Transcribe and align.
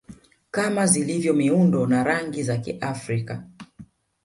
kama 0.51 0.85
zilivyo 0.87 1.33
miundo 1.33 1.87
na 1.87 2.03
rangi 2.03 2.43
za 2.43 2.57
Kiafrika 2.57 3.43